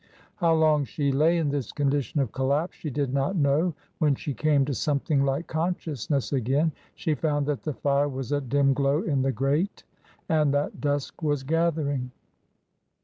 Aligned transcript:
How 0.37 0.55
long 0.55 0.83
she 0.83 1.11
lay 1.11 1.37
in 1.37 1.49
this 1.49 1.71
condition 1.71 2.19
of 2.21 2.31
collapse 2.31 2.75
she 2.75 2.89
did 2.89 3.13
not 3.13 3.35
know; 3.35 3.75
when 3.99 4.15
she 4.15 4.33
came 4.33 4.65
to 4.65 4.73
something 4.73 5.23
like 5.23 5.45
consciousness 5.45 6.33
again, 6.33 6.71
she 6.95 7.13
found 7.13 7.45
that 7.45 7.61
the 7.61 7.73
fire 7.75 8.09
was 8.09 8.31
a 8.31 8.41
dim 8.41 8.73
glow 8.73 9.03
in 9.03 9.21
the 9.21 9.31
grate 9.31 9.83
and 10.27 10.51
that 10.55 10.81
dusk 10.81 11.21
was 11.21 11.43
gathering. 11.43 12.09